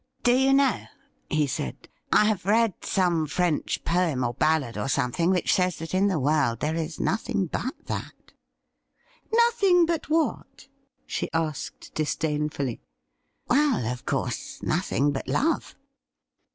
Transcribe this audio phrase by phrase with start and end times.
[0.23, 0.87] 'Do you know,'
[1.29, 5.93] he said,' I have read some French poem or ballad or something which says that
[5.93, 8.33] in the world there is nothing but that.''
[9.45, 10.67] Nothing but what?'
[11.05, 12.81] she asked disdainfully.'
[13.47, 15.75] Well, of coui'se, nothing but love.'